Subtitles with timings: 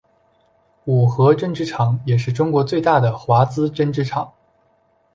[0.85, 4.33] 五和针织厂也是中国最大的华资针织厂。